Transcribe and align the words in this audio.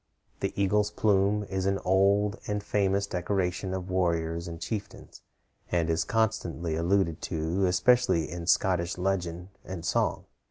The 0.39 0.51
eagle's 0.59 0.89
plume 0.89 1.43
is 1.43 1.67
an 1.67 1.77
old 1.85 2.39
and 2.47 2.63
famous 2.63 3.05
decoration 3.05 3.71
of 3.71 3.91
warriors 3.91 4.47
and 4.47 4.59
chieftains, 4.59 5.21
and 5.71 5.91
is 5.91 6.05
constantly 6.05 6.75
alluded 6.75 7.21
to, 7.29 7.67
especially 7.67 8.27
in 8.31 8.47
Scottish 8.47 8.97
legend 8.97 9.49
and 9.63 9.85
song. 9.85 10.25